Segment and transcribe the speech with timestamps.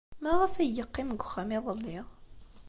[0.21, 1.99] Maɣef ay yeqqim deg uxxam iḍelli?